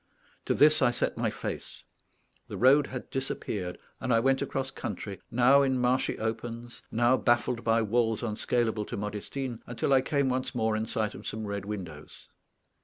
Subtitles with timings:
[0.45, 1.83] To this I set my face;
[2.47, 7.63] the road had disappeared, and I went across country, now in marshy opens, now baffled
[7.63, 11.65] by walls unscalable to Modestine, until I came once more in sight of some red
[11.65, 12.29] windows.